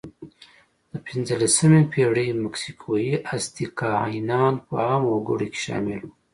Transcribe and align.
د 0.91 0.93
پینځلسمې 1.05 1.81
پېړۍ 1.91 2.29
مکسیکويي 2.43 3.13
آزتک 3.33 3.71
کاهنان 3.79 4.53
په 4.65 4.73
عامو 4.85 5.09
وګړو 5.11 5.47
کې 5.53 5.59
شامل 5.65 5.99
وو. 6.03 6.11